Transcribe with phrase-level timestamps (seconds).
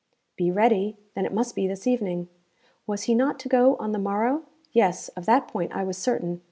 [0.35, 2.27] 'Be ready!' Then it must be this evening.
[2.87, 4.45] Was he not to go on the morrow?
[4.71, 6.39] Yes; of that point I was certain.